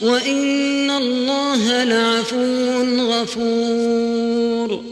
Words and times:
وإن 0.00 0.90
الله 0.90 1.84
لعفو 1.84 2.82
غفور 2.98 4.84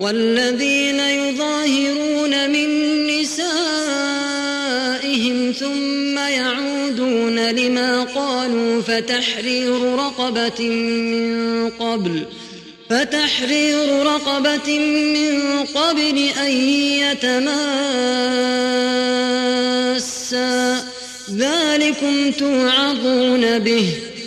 والذين 0.00 1.00
يظاهرون 1.00 2.50
من 2.50 2.68
نسائهم 3.06 3.42
ثم 5.52 6.18
يعودون 6.18 7.50
لما 7.50 8.02
قالوا 8.02 8.82
فتحرير 8.82 9.94
رقبة 9.94 10.68
من 10.68 11.70
قبل 11.70 12.24
فتحرير 12.90 14.02
رقبة 14.02 14.78
من 14.78 15.64
قبل 15.74 16.28
أن 16.44 16.50
يتماسا 17.02 17.72
ذلكم 21.30 22.30
توعظون 22.30 23.58
به 23.58 24.11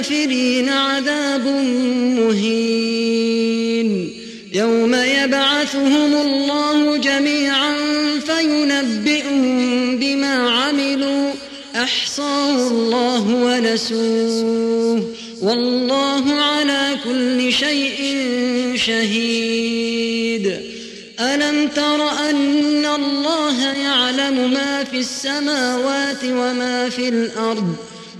وللكافرين 0.00 0.68
عذاب 0.68 1.46
مهين. 2.18 4.10
يوم 4.54 4.94
يبعثهم 4.94 6.14
الله 6.14 6.96
جميعا 6.96 7.74
فينبئهم 8.26 9.96
بما 9.98 10.50
عملوا. 10.50 11.30
أحصاه 11.76 12.68
الله 12.68 13.34
ونسوه. 13.34 15.14
والله 15.42 16.32
على 16.32 16.96
كل 17.04 17.52
شيء 17.52 18.16
شهيد. 18.76 20.60
ألم 21.20 21.68
تر 21.68 22.30
أن 22.30 22.86
الله 22.86 23.72
يعلم 23.72 24.50
ما 24.52 24.84
في 24.84 24.98
السماوات 24.98 26.24
وما 26.24 26.88
في 26.88 27.08
الأرض؟ 27.08 27.89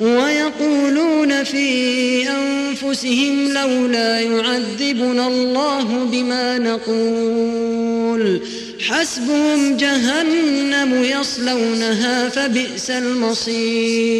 ويقولون 0.00 1.44
في 1.44 2.28
أنفسهم 2.28 3.52
لولا 3.52 4.20
يعذبنا 4.20 5.26
الله 5.26 6.04
بما 6.12 6.58
نقول. 6.58 8.40
حسبهم 8.88 9.76
جهنم 9.76 11.04
يصلونها 11.04 12.28
فبئس 12.28 12.90
المصير. 12.90 14.16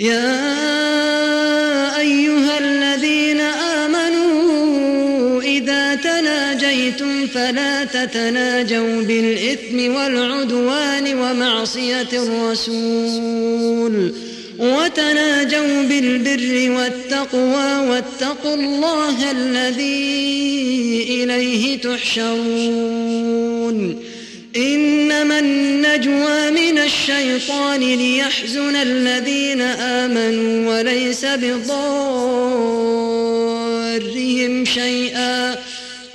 يا 0.00 0.75
تناجيتم 6.90 7.26
فلا 7.26 7.84
تتناجوا 7.84 9.02
بالإثم 9.02 9.94
والعدوان 9.94 11.14
ومعصية 11.14 12.08
الرسول 12.12 13.54
وتناجوا 14.58 15.82
بالبر 15.82 16.70
والتقوى 16.70 17.88
واتقوا 17.88 18.54
الله 18.54 19.30
الذي 19.30 21.06
إليه 21.08 21.78
تحشرون 21.78 23.26
إنما 24.56 25.38
النجوى 25.38 26.50
من 26.50 26.78
الشيطان 26.78 27.80
ليحزن 27.80 28.76
الذين 28.76 29.60
آمنوا 29.60 30.78
وليس 30.78 31.24
بضارهم 31.24 32.66
شيئا 34.64 35.56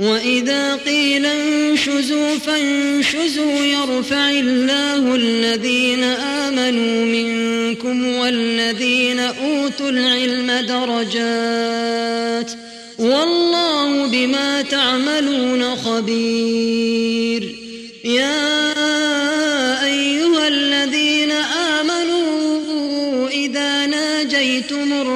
وإذا 0.00 0.76
قيل 0.76 1.26
انشزوا 1.26 2.38
فانشزوا 2.38 3.60
يرفع 3.64 4.30
الله 4.30 5.14
الذين 5.14 6.04
آمنوا 6.04 7.04
منكم 7.04 8.06
والذين 8.06 9.20
أوتوا 9.20 9.90
العلم 9.90 10.50
درجات 10.68 12.50
والله 12.98 14.06
بما 14.06 14.62
تعملون 14.62 15.76
خبير 15.76 17.56
يا 18.04 18.64
أيها 19.84 20.48
الذين 20.48 21.30
آمنوا 21.80 23.28
إذا 23.28 23.86
ناجيتم 23.86 24.92
الرسول 24.92 25.15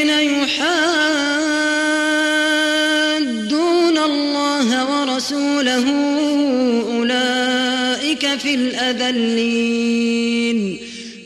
الأذلين 9.11 10.77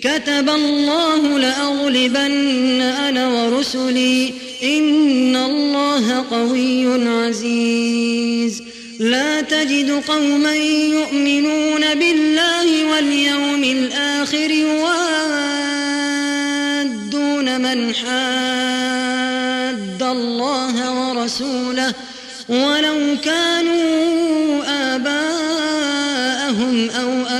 كتب 0.01 0.49
الله 0.49 1.39
لأغلبن 1.39 2.81
أنا 2.81 3.27
ورسلي. 3.27 4.33
إن 4.63 5.35
الله 5.35 6.25
قوي 6.31 7.09
عزيز. 7.09 8.63
لا 8.99 9.41
تجد 9.41 10.01
قوما 10.07 10.55
يؤمنون 10.55 11.95
بالله 11.95 12.91
واليوم 12.91 13.63
الآخر 13.63 14.51
يوادون 14.51 14.91
من 17.61 17.95
حاد 17.95 20.03
الله 20.03 21.09
ورسوله. 21.09 21.93
ولو 22.49 23.17
كانوا 23.23 24.63
آباءهم 24.95 26.89
أو 26.89 27.24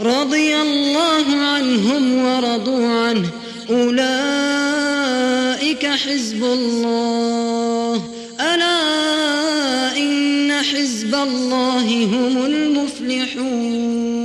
رضي 0.00 0.56
الله 0.56 1.36
عنهم 1.36 2.24
ورضوا 2.24 2.88
عنه. 2.88 3.30
أولئك 3.70 5.06
حزب 5.86 6.44
الله. 6.44 8.02
ألا 8.40 9.96
إن 9.96 10.52
حزب 10.52 11.14
الله 11.14 12.04
هم 12.04 12.46
المفلحون. 12.46 14.15